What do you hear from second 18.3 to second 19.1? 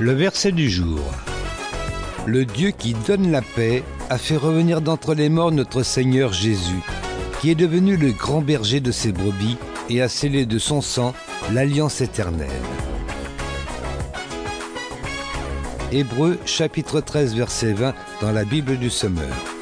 la Bible du